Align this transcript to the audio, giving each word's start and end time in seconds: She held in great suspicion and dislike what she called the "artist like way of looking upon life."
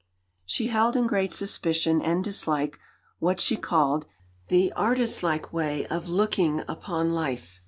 She 0.47 0.69
held 0.69 0.95
in 0.95 1.05
great 1.05 1.31
suspicion 1.31 2.01
and 2.01 2.23
dislike 2.23 2.79
what 3.19 3.39
she 3.39 3.55
called 3.55 4.07
the 4.47 4.71
"artist 4.73 5.21
like 5.21 5.53
way 5.53 5.85
of 5.85 6.09
looking 6.09 6.63
upon 6.67 7.13
life." 7.13 7.59